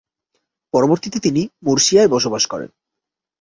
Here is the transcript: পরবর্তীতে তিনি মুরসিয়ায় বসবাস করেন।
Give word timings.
পরবর্তীতে 0.73 1.17
তিনি 1.19 1.41
মুরসিয়ায় 1.65 2.07
বসবাস 2.07 2.43
করেন। 2.45 2.69